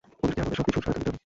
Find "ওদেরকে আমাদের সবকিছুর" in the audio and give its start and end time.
0.23-0.83